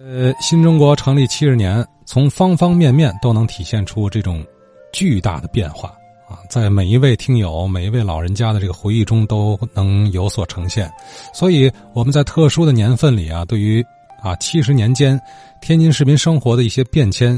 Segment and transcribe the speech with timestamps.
[0.00, 4.46] 呃，新中国成立七十年，从方方面面都能体现出这种
[4.92, 5.88] 巨大的变化
[6.28, 10.88] 啊，在每一位听友、每一位老人家的这个回忆中都能有所呈现。
[11.34, 13.84] 所以我们在特殊的年份里啊，对于
[14.22, 15.20] 啊七十年间
[15.60, 17.36] 天津市民生活的一些变迁，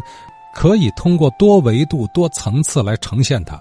[0.54, 3.58] 可以通过多维度、多层次来呈现它。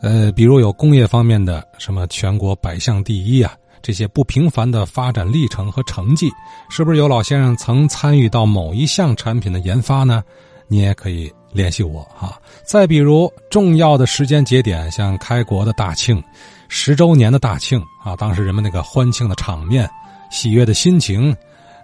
[0.00, 3.54] 呃，比如有工业方面的什么全国百项第一啊。
[3.82, 6.30] 这些不平凡的发展历程和成绩，
[6.70, 10.22] 是不是有老先生曾参与到某一项产品的研发呢？
[10.68, 12.40] 你也可以联系我哈。
[12.64, 16.22] 再比如重要的时间节点，像开国的大庆、
[16.68, 19.90] 十周年的大庆啊，当时人们那个欢庆的场面、
[20.30, 21.36] 喜悦的心情，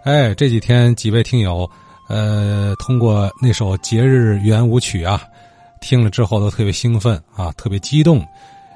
[0.05, 1.69] 哎，这几天几位听友，
[2.09, 5.20] 呃，通过那首节日圆舞曲啊，
[5.83, 8.25] 听了之后都特别兴奋啊，特别激动，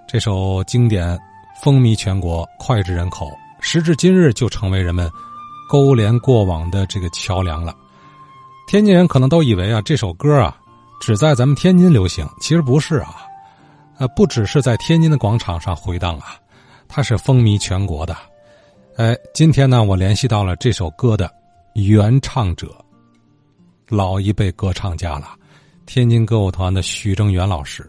[0.07, 1.19] 这首经典。
[1.63, 3.31] 风靡全国，脍炙人口，
[3.61, 5.09] 时至今日就成为人们
[5.69, 7.73] 勾连过往的这个桥梁了。
[8.67, 10.59] 天津人可能都以为啊，这首歌啊
[11.01, 13.15] 只在咱们天津流行，其实不是啊，
[13.99, 16.35] 呃，不只是在天津的广场上回荡啊，
[16.89, 18.17] 它是风靡全国的。
[18.97, 20.57] 哎，今天呢，我联系到了。
[20.57, 21.33] 这首歌的
[21.75, 22.75] 原唱者，
[23.89, 25.29] 老一辈歌唱家了，
[25.87, 27.89] 天津歌舞团的许正元老师。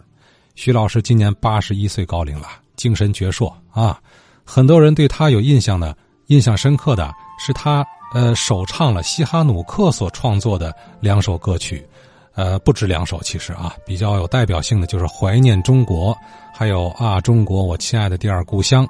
[0.55, 2.47] 徐老师今年八十一岁高龄了。
[2.75, 3.99] 精神矍铄啊，
[4.43, 11.87] 很多人对他有印象的，印象深刻的是他呃首唱了西哈努克所创作的两首歌曲，
[12.33, 16.13] 呃不止两首其实啊，比较有代表性的就是《怀念中国》，
[16.51, 18.83] 还有《啊中国我亲爱的第二故乡》。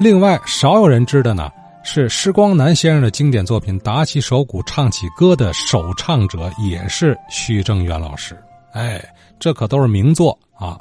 [0.00, 1.50] 另外少有人知的呢
[1.84, 9.00] 是施光南先生的经典作品《打起手鼓唱起歌》的首唱者也是徐正元老师，哎，
[9.38, 10.80] 这可都是名作啊。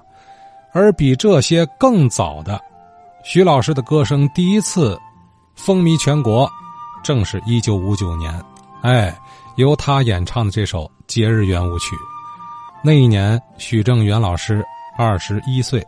[0.71, 2.59] 而比这些更早的，
[3.23, 4.99] 徐老师的歌声第一次
[5.55, 6.49] 风靡全国，
[7.03, 8.33] 正是一九五九年，
[8.81, 9.15] 哎，
[9.55, 11.95] 由他演唱的这首《节日圆舞曲》。
[12.83, 14.65] 那一年，许正元老师
[14.97, 15.81] 二十一岁，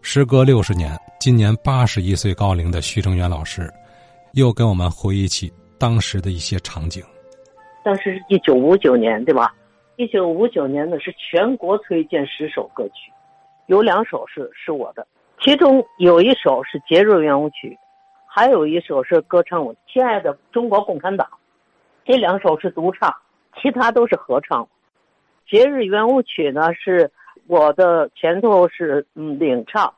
[0.00, 3.68] 时隔六十年，今年八十一岁高龄的许正元老师，
[4.32, 7.02] 又跟我们回忆起当时的一些场景。
[7.84, 9.52] 当时是一九五九年，对吧？
[9.96, 13.11] 一九五九年呢，是全国推荐十首歌曲。
[13.66, 15.06] 有两首是是我的，
[15.38, 17.78] 其中有一首是节日圆舞曲，
[18.26, 21.28] 还有一首是歌唱我亲爱的中国共产党，
[22.04, 23.14] 这两首是独唱，
[23.56, 24.68] 其他都是合唱。
[25.46, 27.10] 节日圆舞曲呢是
[27.46, 29.94] 我的前头是嗯领唱，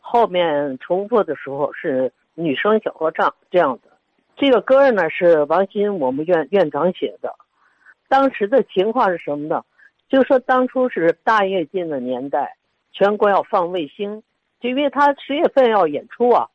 [0.00, 3.90] 后面重复的时候是女生小合唱这样的。
[4.36, 7.34] 这个歌呢是王鑫我们院院长写的，
[8.08, 9.62] 当时的情况是什么呢？
[10.08, 12.56] 就说当初是大跃进的年代。
[12.92, 14.22] 全国要放卫星，
[14.60, 16.48] 就因为他十月份要演出啊，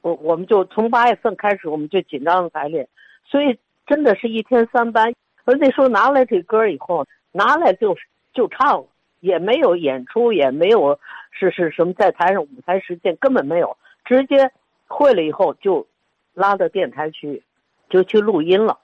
[0.00, 2.88] 我我们就从八月份开始，我们就紧张的排练，
[3.24, 5.14] 所以真的是一天三班。
[5.44, 7.96] 而那时候拿来这歌以后，拿来就
[8.32, 8.84] 就唱，
[9.20, 10.98] 也没有演出，也没有
[11.30, 14.50] 是是什么在台上舞台实践，根本没有，直接
[14.86, 15.86] 会了以后就
[16.32, 17.42] 拉到电台去，
[17.90, 18.78] 就去录音了，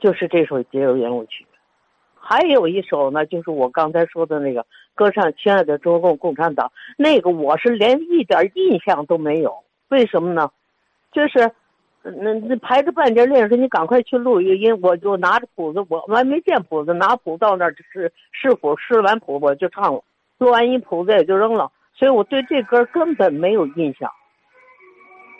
[0.00, 1.46] 就是这首节日圆舞曲。
[2.14, 6.66] 还有一首呢，就是我刚才说的那个歌唱《亲爱的中共共产党》，
[6.96, 9.54] 那个我是连一点印象都没有。
[9.88, 10.50] 为什么呢？
[11.12, 11.50] 就是，
[12.02, 20.02] 那那排着半截练说你赶快去录一个音，我就拿着谱子，我我还没见谱子，拿谱到那儿试试谱，试完谱我就唱了，
[20.38, 24.10] 录完音谱子也就扔了，所以我对这歌根本没有印象。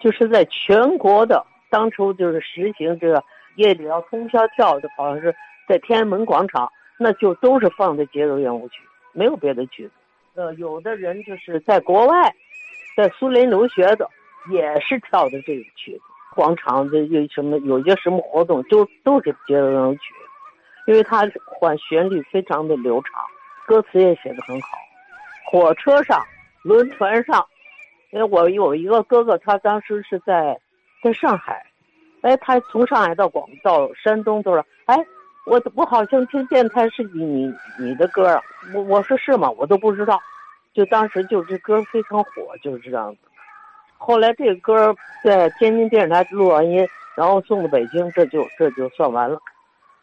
[0.00, 3.22] 就是在全国的当初就是实行这个
[3.56, 5.34] 夜里要通宵跳的，好像是。
[5.68, 9.92] 在天安门广场，那就都是放的节日圆舞曲，没有别的曲子。
[10.34, 12.34] 呃，有的人就是在国外，
[12.96, 14.08] 在苏联留学的，
[14.50, 16.00] 也是跳的这个曲子。
[16.34, 20.00] 广场的有什么，有些什么活动，都都是节日圆舞曲，
[20.86, 23.20] 因为它换旋律非常的流畅，
[23.66, 24.68] 歌词也写的很好。
[25.50, 26.24] 火车上、
[26.62, 27.46] 轮船上，
[28.10, 30.58] 因为我有一个哥哥，他当时是在
[31.02, 31.62] 在上海，
[32.22, 34.96] 哎，他从上海到广到山东都是，哎。
[35.44, 38.40] 我我好像听见他是你你你的歌啊，
[38.74, 39.50] 我我说是吗？
[39.50, 40.20] 我都不知道，
[40.72, 43.18] 就当时就这歌非常火，就是这样子。
[43.98, 44.94] 后来这歌
[45.24, 49.38] 在天津电视台录完音，然后送到北京，这就这就算完了，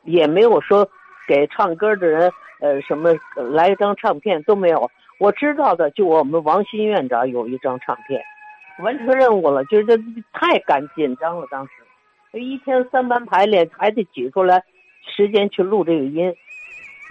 [0.04, 0.88] 也没有说
[1.26, 2.30] 给唱歌的人
[2.60, 4.90] 呃什么来一张唱片都没有。
[5.20, 8.22] 我知道的就我们王新院长有一张唱片，
[8.80, 9.98] 完成任务了，就是这
[10.34, 14.62] 太赶紧张了，当时一天三班排练还得挤出来。
[15.16, 16.34] 时间去录这个音，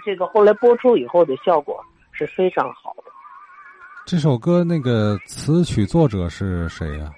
[0.05, 3.03] 这个后来播出以后的效果是非常好的。
[4.05, 7.11] 这首歌那个词曲作者是谁呀？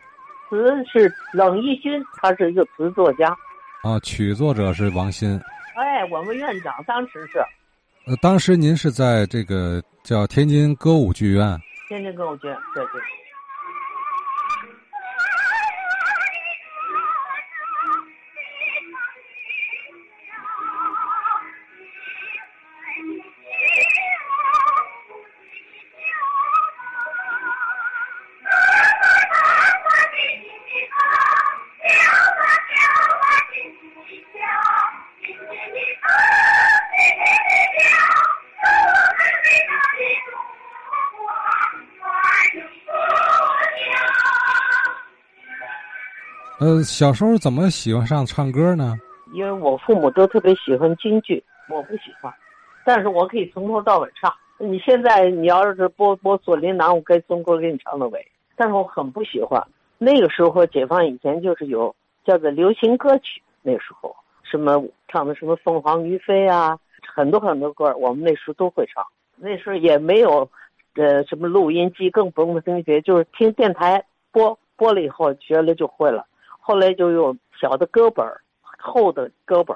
[0.49, 3.29] 词是冷一勋，他是一个词作家。
[3.83, 5.39] 啊，曲作者是王鑫。
[5.75, 7.39] 哎，哎，我们院长当时是。
[8.05, 11.57] 呃，当时您是在这个叫天津歌舞剧院。
[11.87, 13.01] 天津歌舞剧院，对对。
[46.61, 48.95] 呃，小时候怎么喜欢上唱歌呢？
[49.33, 52.31] 因为我父母都特别喜欢京剧，我不喜欢，
[52.85, 54.31] 但是我可以从头到尾唱。
[54.59, 58.23] 你现在你要是播播《锁麟囊》，我可以从头给你唱到尾。
[58.55, 59.59] 但是我很不喜欢。
[59.97, 66.77] 那个时候解放以前就是有叫做流行歌曲，那时候什么唱的什么凤凰于飞啊，
[67.11, 69.03] 很多很多歌，我们那时候都会唱。
[69.35, 70.47] 那时候也没有
[70.93, 76.23] 呃什么录音机，更不用听学，就是听电台播播了以后学了就会了。
[76.61, 78.25] 后来就有小的歌本
[78.61, 79.75] 厚的歌本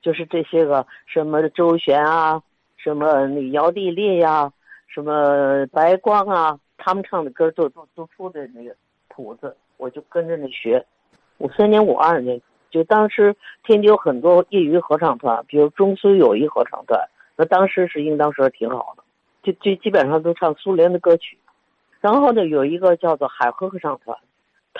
[0.00, 2.40] 就是这些个什么周璇啊，
[2.76, 4.52] 什么那姚丽丽呀，
[4.86, 8.74] 什么白光啊，他们唱的歌都都都出的那个
[9.08, 10.84] 谱子，我就跟着那学。
[11.38, 12.40] 五三年、五二年，
[12.70, 13.34] 就当时
[13.64, 17.00] 天津有很多业余合唱团，比如中苏友谊合唱团，
[17.36, 19.02] 那当时是应当说挺好的，
[19.42, 21.38] 就就基本上都唱苏联的歌曲。
[22.00, 24.16] 然后呢，有一个叫做海河合唱团。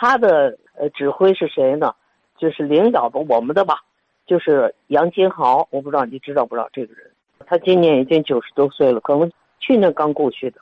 [0.00, 1.92] 他的呃指挥是谁呢？
[2.36, 3.82] 就是领导的我们的吧，
[4.26, 5.66] 就是杨金豪。
[5.72, 7.10] 我不知道你知道不知道这个人？
[7.44, 9.28] 他今年已经九十多岁了，可能
[9.58, 10.60] 去年刚过去的。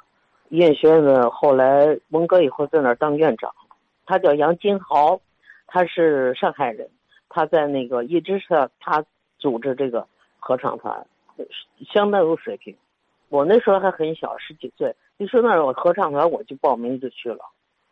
[0.48, 3.52] 音乐学院的后来文革以后在那儿当院长。
[4.06, 5.20] 他叫杨金豪，
[5.66, 6.88] 他是上海人。
[7.28, 9.04] 他在那个一直是他
[9.38, 10.06] 组织这个
[10.38, 11.06] 合唱团，
[11.92, 12.74] 相当有水平。
[13.28, 14.96] 我那时候还很小，十几岁。
[15.18, 17.40] 一说那有合唱团，我就报名就去了。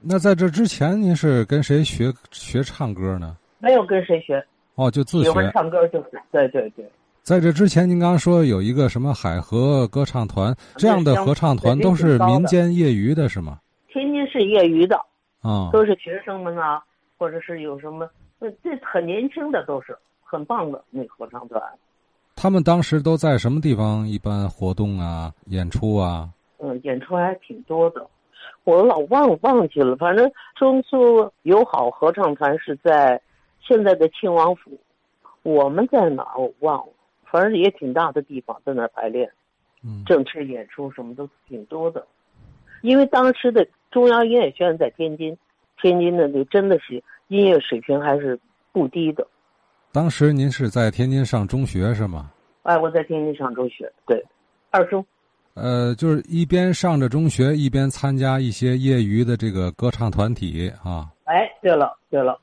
[0.07, 3.37] 那在这之前，您是跟谁学学唱歌呢？
[3.59, 5.25] 没有跟谁学，哦，就自学。
[5.25, 6.85] 喜欢唱歌就是，对对对。
[7.23, 13.59] 在这之前，您刚刚说有一个什么海河歌唱团，这样的合唱团都是民间业余的，是吗？
[13.89, 14.97] 天津是业余的，
[15.41, 16.83] 啊，都是学生们啊，
[17.17, 18.07] 或者是有什么，
[18.41, 21.63] 这很年轻的，都是很棒的那合唱团。
[22.37, 26.29] 他们当时都在什么地方一般活动啊、演出啊？
[26.59, 28.07] 嗯，演出还挺多的。
[28.65, 33.21] 我老忘忘记了，反正中苏友好合唱团是在
[33.61, 34.73] 现在的庆王府，
[35.43, 36.93] 我们在哪儿我忘了，
[37.25, 39.31] 反正也挺大的地方，在那儿排练，
[39.85, 42.07] 嗯正式演出什么都挺多的。
[42.81, 45.37] 因为当时的中央音乐学院在天津，
[45.81, 48.39] 天津的那真的是音乐水平还是
[48.73, 49.27] 不低的。
[49.93, 52.31] 当时您是在天津上中学是吗？
[52.63, 54.25] 哎，我在天津上中学，对，
[54.71, 55.05] 二中。
[55.55, 61.09] 呃，就是一边上着中学，一边参加一些业余的这个歌唱团体啊。
[61.25, 62.37] 哎，对了对了，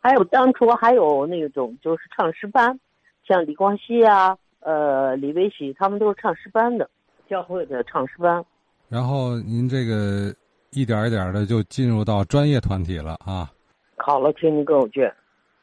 [0.00, 2.78] 还有当初还有那种就是唱诗班，
[3.26, 6.88] 像李光羲啊，呃，李维喜他们都是唱诗班的，
[7.28, 8.44] 教会的唱诗班。
[8.88, 10.32] 然后您这个
[10.70, 13.50] 一点一点的就进入到专业团体了啊。
[13.96, 15.00] 考了天津歌舞剧，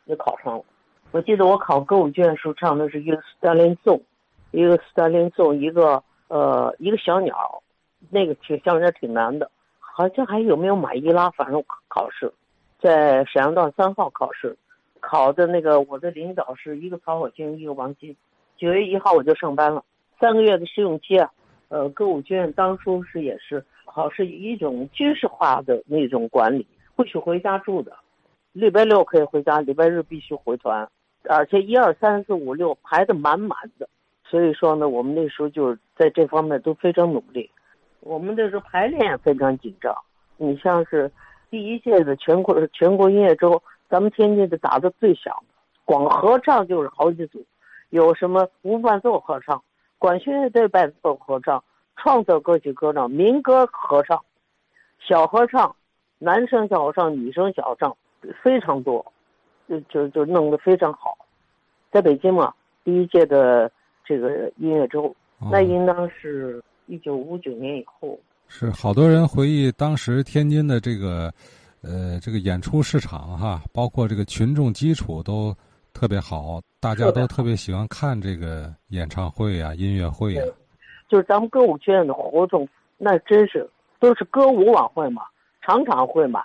[0.03, 0.63] 也考上了。
[1.11, 4.01] 我记得我考歌舞剧院时候唱的是一个斯大林颂，
[4.51, 6.03] 一个斯大林颂，一个。
[6.29, 7.61] 呃，一个小鸟，
[8.09, 11.29] 那个挺像人挺难的，好像还有没有马伊拉？
[11.31, 12.31] 反正考试，
[12.79, 14.55] 在沈阳道三号考试，
[14.99, 18.15] 考的那个我的领导是一个曹火星，一个王金。
[18.57, 19.83] 九月一号我就上班了，
[20.19, 21.31] 三个月的试用期啊。
[21.69, 27.95] 呃，歌舞剧院当初是也是考试一种军事化的那种管理，不许回家住的，
[28.53, 30.87] 礼拜六可以回家，礼拜日必须回团，
[31.27, 33.89] 而且一二三四五六排的满满的。
[34.29, 37.49] 所以说呢，我们那时候就是在这方面都非常努力。
[38.01, 39.91] 我们那时候排练也非常紧张。
[40.37, 41.11] 你像是
[41.49, 43.59] 第一届的全国全国音乐周，
[43.89, 45.35] 咱们天津的打的最响，
[45.83, 47.43] 光合唱就是好几组，
[47.89, 49.59] 有什么无伴奏合唱、
[49.97, 51.63] 管弦乐队伴奏合唱、
[51.97, 54.23] 创作歌曲合唱、民歌合唱、
[54.99, 55.75] 小合唱、
[56.19, 57.97] 男生小合唱、女生小合唱，
[58.43, 59.03] 非常多，
[59.67, 61.17] 就就就弄得非常好。
[61.91, 63.71] 在北京嘛，第一届的。
[64.09, 65.15] 这个音乐周，
[65.51, 68.19] 那应当是一九五九年以后。
[68.47, 71.31] 是好多人回忆当时天津的这个，
[71.83, 75.55] 呃，这个演出市场哈，包括这个群众基础都
[75.93, 80.43] 特别好，大家都特别喜欢看这个演唱会啊、音乐会啊。
[81.07, 85.21] 就是咱们歌舞剧院的活动，那真是都是歌舞晚会嘛，
[85.61, 86.43] 场场会满。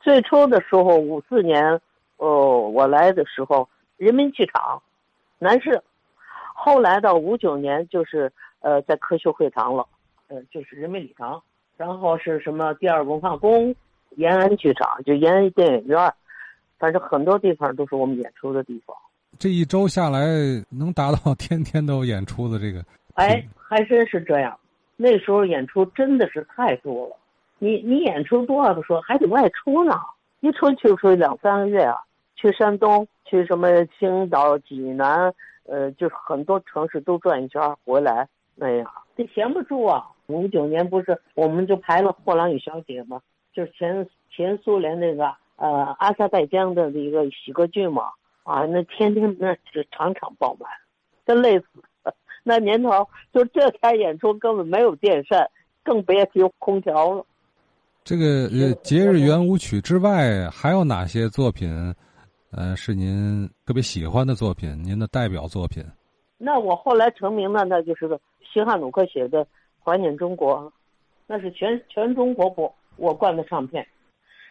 [0.00, 1.80] 最初的时候，五四年，
[2.16, 4.82] 哦，我来的时候，人民剧场，
[5.38, 5.80] 南市。
[6.62, 9.86] 后来到五九年就是呃在科学会堂了，
[10.28, 11.42] 呃就是人民礼堂，
[11.78, 13.74] 然后是什么第二文化宫、
[14.16, 16.12] 延安剧场，就延安电影院，
[16.78, 18.94] 反正很多地方都是我们演出的地方。
[19.38, 20.26] 这一周下来
[20.68, 24.54] 能达到天天都演出的这个，哎，还真是这样。
[24.96, 27.16] 那时候演出真的是太多了，
[27.58, 29.94] 你你演出多少个说还得外出呢，
[30.40, 31.96] 一出去出去两三个月啊，
[32.36, 35.32] 去山东，去什么青岛、济南，
[35.64, 40.06] 呃，就是很多城市都转一圈回来，那样这闲不住啊。
[40.26, 43.20] 五九年不是我们就排了《霍乱与小姐》嘛？
[43.52, 48.10] 就是前前苏联那个呃阿塞拜疆的一个喜歌剧嘛。
[48.42, 50.68] 啊，那天天那是场场爆满，
[51.26, 51.66] 真累死。
[52.42, 55.48] 那年头就这台演出根本没有电扇，
[55.84, 57.24] 更别提空调了。
[58.02, 61.94] 这个呃，节日圆舞曲之外，还有哪些作品？
[62.52, 65.84] 呃，是您特别喜欢的作品，您的代表作品？
[66.38, 69.44] 那我后来成名的，那就是个西哈努克写的
[69.84, 70.60] 《怀念中国》，
[71.26, 73.86] 那是全全中国播我灌的唱片。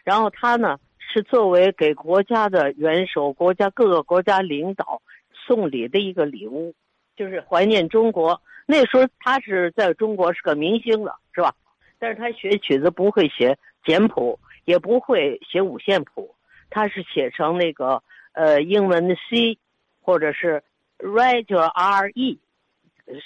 [0.04, 0.78] 然后他呢？
[1.12, 5.02] 是作为给国家的元首、国家各个国家领导
[5.32, 6.72] 送礼的一个礼物，
[7.16, 8.40] 就是怀念中国。
[8.64, 11.52] 那时候他是在中国是个明星了，是吧？
[11.98, 16.32] 但是他学曲子不会写简谱，也不会写五线谱，
[16.70, 19.58] 他是写成那个呃英文的 C，
[20.00, 20.62] 或者是
[20.98, 22.38] Write R E，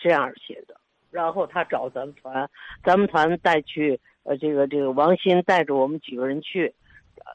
[0.03, 0.75] 这样写的。
[1.11, 2.51] 然后他找咱们团，
[2.83, 6.75] 咱们团带去呃这个这个王鑫带着我们几个人去。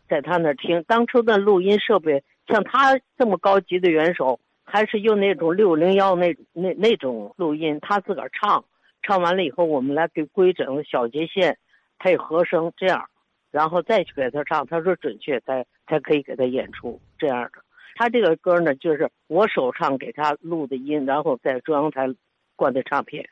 [0.07, 8.63] 在他那儿听，当初的录音设备像他这么高级的元首，还是用那种六零幺那那那种录音，他自个儿唱，
[9.01, 11.57] 唱完了以后，我们来给规整小节线，
[11.97, 13.09] 配和声这样，
[13.51, 17.61] 然后再去给他唱，他说准确才才可以给他演出这样的。
[17.95, 22.07] 他这个歌呢，就是我首唱给他录的音，然后在中央台
[22.55, 23.27] 灌的唱片。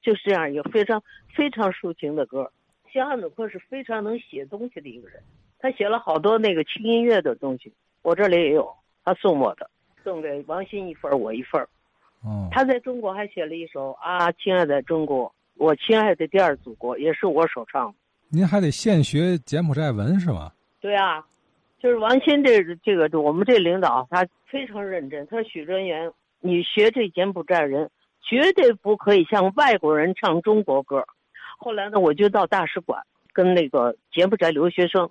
[0.00, 1.02] 就是这样一个非常
[1.34, 2.50] 非常抒情的歌。
[2.90, 5.22] 肖汉努克是非常能写东西的一个人，
[5.58, 7.72] 他写了好多那个轻音乐的东西，
[8.02, 8.72] 我这里也有，
[9.04, 9.68] 他送我的，
[10.02, 11.60] 送给王鑫一份我一份
[12.22, 15.32] 哦，他在中国还写了一首啊，亲爱的中国。
[15.56, 17.92] 我亲爱的第二祖国也是我首唱，
[18.28, 20.52] 您还得现学柬埔寨文是吗？
[20.80, 21.26] 对啊，
[21.80, 27.90] 就是王鑫这这个我们这领导他非常认真，他说许专员，你学这柬埔寨人
[28.22, 31.04] 绝对不可以像外国人唱中国歌。
[31.58, 35.10] 后来呢，我就到大使馆跟那个柬埔寨留学生，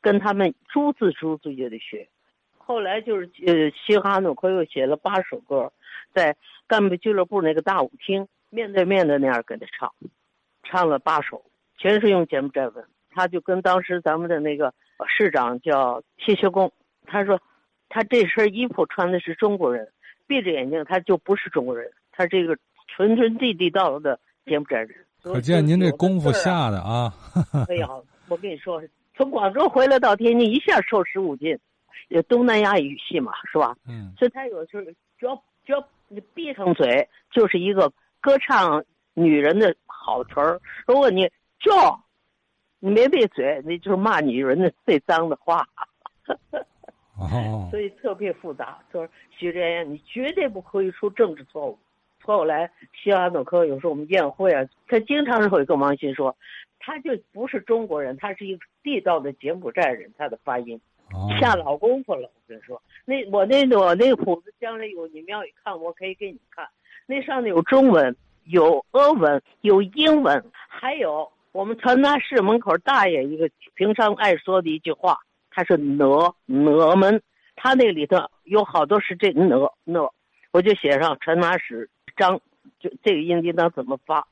[0.00, 2.08] 跟他们逐字逐字就得学。
[2.56, 5.72] 后来就是呃，西哈努克又写了八首歌，
[6.12, 6.36] 在
[6.66, 8.26] 干部俱乐部那个大舞厅。
[8.50, 9.92] 面对面的那样给他唱，
[10.62, 11.44] 唱了八首，
[11.76, 12.82] 全是用柬埔寨文。
[13.10, 14.72] 他就跟当时咱们的那个
[15.06, 16.72] 市长叫谢学恭，
[17.04, 17.38] 他说，
[17.90, 19.86] 他这身衣服穿的是中国人，
[20.26, 24.96] 闭着眼睛他就不是中国人，他这个纯纯地地道的柬埔寨人。
[25.22, 27.12] 可见您这功夫下的啊！
[27.68, 27.86] 哎呀，
[28.30, 28.82] 我跟你说，
[29.18, 31.58] 从广州回来到天津，一下瘦十五斤。
[32.08, 33.76] 有东南亚语系嘛，是吧？
[33.86, 34.14] 嗯。
[34.16, 34.84] 所以他有的时候
[35.18, 35.34] 只要
[35.66, 37.92] 只要你闭上嘴，就是一个。
[38.20, 38.84] 歌唱
[39.14, 42.04] 女人的好词儿，如果你叫，
[42.80, 45.64] 你没闭嘴，那就是骂女人的最脏的话。
[47.16, 48.80] 哦， 所以特别复杂。
[48.92, 51.78] 就是徐志言，你绝对不可以出政治错误。
[52.24, 56.36] 后来西安诺科有时候我们宴会啊，他经常会跟王鑫说，
[56.78, 60.80] 他就不是中国人，他是一个地道的柬埔寨人，他的发音
[61.40, 62.22] 下老功夫了。
[62.22, 66.66] 我跟你说，那我那我那个谱子将来有你们要一看，我可以给你看。
[67.06, 75.18] 那上面有中文，有俄文，有英文，还有我们传达室门口大爷一个平常爱说的一句话，
[75.50, 77.22] 他是哪哪门，
[77.56, 80.10] 他那里头有好多是这哪哪，
[80.52, 82.38] 我就写上传达室张，
[82.78, 84.26] 就这个音应当怎么发，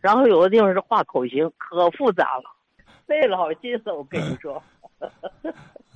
[0.00, 2.44] 然后有的地方是画口型，可复杂了，
[3.06, 4.62] 费了好心思，我跟你说，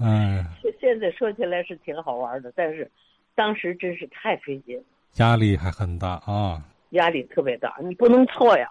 [0.00, 0.44] 嗯，
[0.80, 2.90] 现在说起来是挺好玩的，但是
[3.34, 4.82] 当时真是太费劲。
[5.16, 8.68] 压力还很大啊，压力特别大，你不能错呀，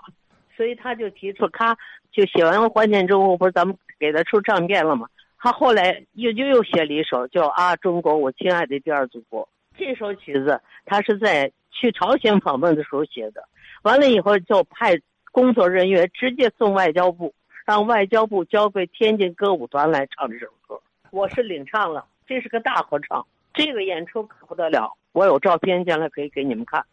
[0.55, 1.75] 所以他就提出，他
[2.11, 5.07] 就写完《怀念之后，不是咱们给他出唱片了吗？
[5.39, 9.43] 他后来又就又写了一首叫《啊中国，我亲爱的第二祖国》。
[9.77, 13.43] 这首曲子他是在去朝鲜访问的时候写的，
[13.81, 14.97] 完了以后就派
[15.33, 17.33] 工作人员直接送外交部，
[17.65, 20.79] 让外交部交给天津歌舞团来唱这首歌。
[21.09, 24.95] 我是领唱了，这是个大合唱，这个演出可不得了。
[25.11, 26.85] 我有照片，将来可以给你们看，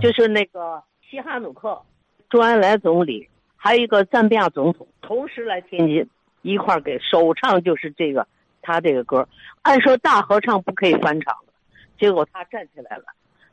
[0.00, 1.82] 就是那个西哈努克
[2.30, 6.08] 周恩来总理，还有一个赞比亚总统，同时来天津
[6.42, 8.24] 一块儿给首唱，就是这个
[8.62, 9.28] 他这个歌。
[9.62, 11.52] 按说大合唱不可以翻唱的，
[11.98, 13.06] 结果他站起来了，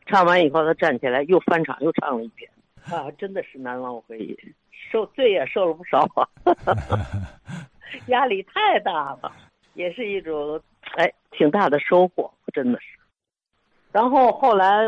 [0.05, 2.47] 唱完以后他站起来又翻唱又唱了一遍，
[2.92, 4.38] 啊，真的是难忘回忆，
[4.92, 6.27] 受罪也受了不少啊，
[8.08, 9.32] 压力太大了，
[9.74, 10.62] 也是一种
[10.96, 12.86] 哎挺大的收获，真的是。
[13.92, 14.86] 然后后来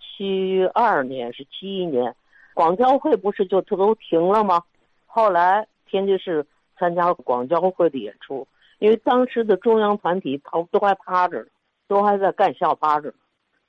[0.00, 2.14] 七二年是七一年。
[2.54, 4.62] 广交会不是就都停了吗？
[5.04, 6.46] 后来天津市
[6.78, 8.48] 参加广交会的演出，
[8.78, 11.46] 因为当时的中央团体都都还趴着呢，
[11.86, 13.14] 都还在干校趴着呢。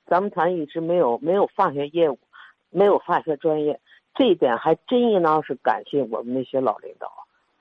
[0.06, 2.18] 咱们团一直没有没有放下业务，
[2.70, 3.80] 没有发学专业，
[4.14, 7.12] 这一点还真应当是感谢我们那些老领导。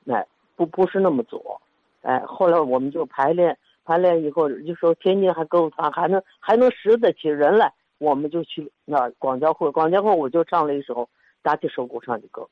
[0.06, 1.60] 哎，不不是那么左。
[2.02, 7.72] 哎，后来我们就排练，排练以后就说天津还够他还能还能拾得起人来。
[7.98, 11.08] 我们就去那广交会，广交会我就唱了一首
[11.42, 12.46] 打起手鼓唱的歌，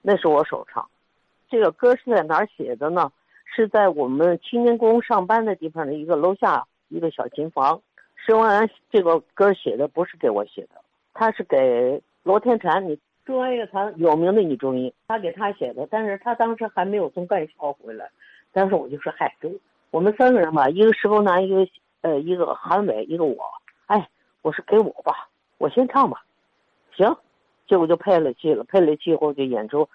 [0.00, 0.88] 那是我首唱。
[1.50, 3.12] 这个歌是在哪儿写的呢？
[3.44, 7.80] 是在我们青年宫上班的地方的一个楼下一个小琴房。
[8.14, 10.80] 施文安这个歌写的不是给我写的，
[11.20, 15.86] 他是给罗天婵，你中央乐团有名的女中音，他给他写的。
[15.90, 18.10] 但是他当时还没有从干校回来，
[18.52, 19.30] 当时我就说：“嗨，
[19.90, 23.36] 我们三个人吧，一个石峰南，一个呃，一个韩伟，一个我，
[23.84, 24.08] 哎。”
[24.40, 26.24] 我说给我吧，我先唱吧，
[26.96, 27.14] 行，
[27.68, 28.64] 结果就配了戏了。
[28.64, 29.86] 配了戏后就演出，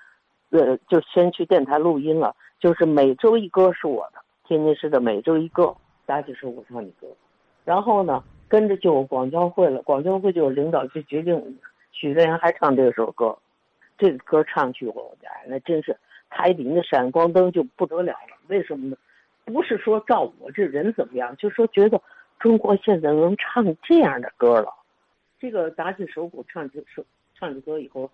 [0.52, 2.36] 呃，就先去电台录音了。
[2.60, 7.08] 就是每周一歌是我的，天津市的每周一歌，大家就是我唱的歌。
[7.64, 11.60] 然后呢，跟着就广交会了，广交会就领导就决定
[11.92, 13.38] 许志岩还唱这首歌。
[13.98, 15.98] 这个歌唱去，我家那真是
[16.30, 18.38] 台顶的闪光灯就不得了了。
[18.48, 18.98] 为什么呢？
[19.46, 22.02] 不是说照我这人怎么样，就说觉得。
[22.38, 24.68] 中国现在能唱这样的歌了，
[25.40, 28.12] 这个打起手鼓唱这首唱起歌以后，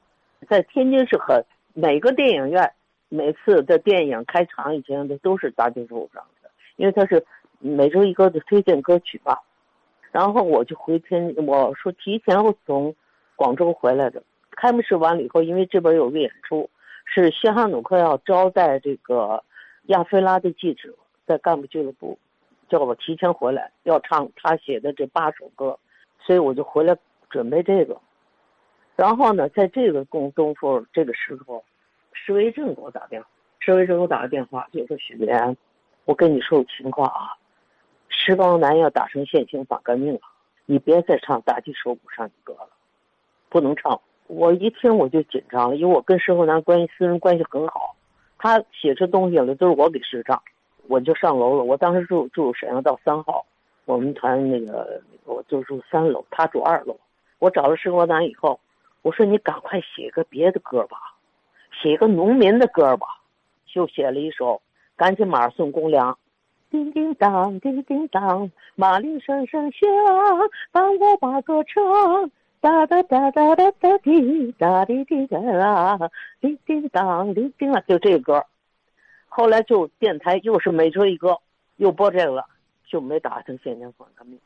[0.48, 2.72] 在天津是很每个电影院
[3.10, 7.26] 每次的电影开场以前的都是打起手鼓唱的，因为它是
[7.58, 9.42] 每周一歌的推荐歌曲吧。
[10.12, 12.94] 然后我就回天，我说提前我从
[13.36, 14.22] 广州回来的。
[14.52, 16.70] 开幕式完了以后，因为这边有个演出，
[17.06, 19.44] 是西哈努克要招待这个
[19.86, 20.94] 亚非拉的记者，
[21.26, 22.18] 在干部俱乐部。
[22.70, 25.78] 叫我提前回来，要唱他写的这八首歌，
[26.20, 26.96] 所以我就回来
[27.30, 28.00] 准备这个。
[28.96, 31.64] 然后呢，在这个工中夫这个时候，
[32.14, 33.28] 施维正给我打电话，
[33.60, 35.58] 施维正给我打个电话，就说许莲，
[36.06, 37.36] 我跟你说个情况啊，
[38.14, 40.20] 石邦南要打成现行反革命了，
[40.66, 42.70] 你别再唱大地手鼓上的歌了，
[43.50, 44.00] 不能唱。
[44.28, 47.96] 我一听我就紧张了，因为我跟石邦南关系私人关系很好，
[48.38, 50.40] 他写出东西了都是我给施唱。
[50.88, 51.64] 我就上楼了。
[51.64, 53.46] 我当时住住沈阳道三号，
[53.86, 57.00] 我们团那个我就住三楼，他住二楼。
[57.40, 58.60] 我找了生活单以后，
[59.02, 60.98] 我说你赶快写个别的歌吧，
[61.82, 63.08] 写个农民的歌吧，
[63.66, 64.56] 就写了一首
[64.98, 66.12] 《赶紧马上送公粮》。
[66.72, 69.82] 叮叮当，叮叮当，马铃声声响，
[70.72, 72.32] 帮我把歌唱。
[72.62, 76.00] 哒哒哒哒哒哒滴，哒滴滴哒啦，
[76.40, 78.46] 叮叮当，叮叮了，就这个歌。
[79.28, 81.38] 后来就电台又是每周一个，
[81.76, 82.46] 又播这个了，
[82.88, 84.40] 就没打成现场反革命。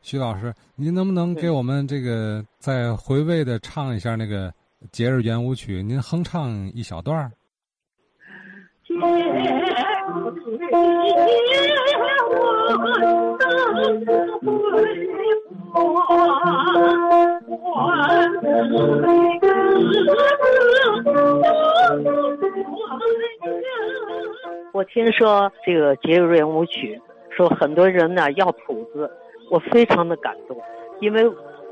[0.00, 4.52] 徐老师，您能不能给我们这个再回味的唱一下那个
[4.92, 5.82] 节日圆舞曲？
[5.82, 7.32] 您哼唱一小段儿。
[24.72, 29.10] 我听说这个节日圆舞曲，说很多人呢要谱子，
[29.50, 30.56] 我非常的感动，
[31.00, 31.24] 因为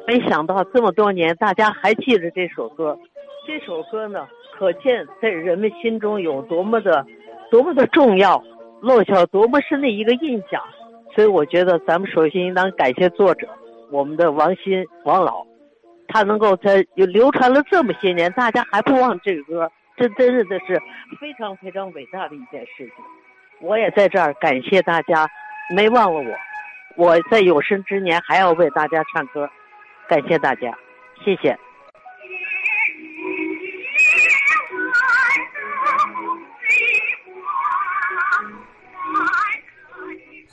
[0.06, 2.98] 没想到这么多年大家还记得这首歌。
[3.46, 7.04] 这首歌呢，可见在人们心中有多么的、
[7.50, 8.42] 多么的重要，
[8.80, 10.62] 落下了多么深的一个印象。
[11.14, 13.48] 所以我觉得咱们首先应当感谢作者，
[13.90, 15.44] 我们的王鑫王老，
[16.08, 19.70] 他能够在流传了这么些年，大家还不忘这个歌。
[19.96, 20.80] 这真是的是
[21.20, 22.94] 非常非常伟大的一件事情，
[23.60, 25.28] 我也在这儿感谢大家，
[25.76, 26.34] 没忘了
[26.96, 29.48] 我，我在有生之年还要为大家唱歌，
[30.08, 30.72] 感谢大家，
[31.22, 31.58] 谢谢。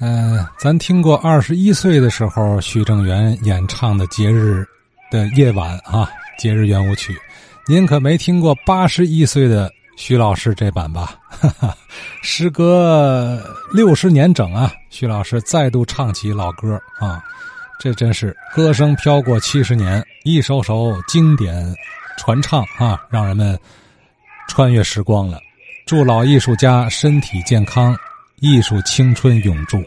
[0.01, 4.65] 嗯，咱听过二十一岁的时候徐正元演唱的《节日
[5.11, 6.09] 的夜晚》啊，
[6.41, 7.13] 《节日圆舞曲》。
[7.67, 11.19] 您可没听过八十一岁的徐老师这版吧？
[11.29, 11.75] 哈 哈
[12.21, 13.37] 时隔
[13.73, 17.21] 六十年整啊，徐老师再度唱起老歌啊，
[17.77, 21.75] 这真是歌声飘过七十年，一首首经典
[22.17, 23.59] 传唱啊，让人们
[24.47, 25.39] 穿越时光了。
[25.85, 27.97] 祝老艺术家身体健康，
[28.41, 29.83] 艺术青春永驻。